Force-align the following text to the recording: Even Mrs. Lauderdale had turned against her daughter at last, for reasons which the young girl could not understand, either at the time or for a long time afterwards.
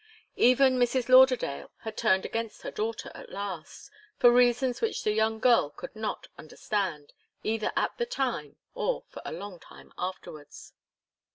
Even 0.37 0.79
Mrs. 0.79 1.09
Lauderdale 1.09 1.69
had 1.81 1.95
turned 1.95 2.25
against 2.25 2.63
her 2.63 2.71
daughter 2.71 3.11
at 3.13 3.29
last, 3.31 3.91
for 4.17 4.31
reasons 4.31 4.81
which 4.81 5.03
the 5.03 5.11
young 5.11 5.37
girl 5.37 5.69
could 5.69 5.95
not 5.95 6.27
understand, 6.39 7.13
either 7.43 7.71
at 7.75 7.95
the 7.99 8.07
time 8.07 8.55
or 8.73 9.03
for 9.09 9.21
a 9.25 9.31
long 9.31 9.59
time 9.59 9.93
afterwards. 9.99 10.73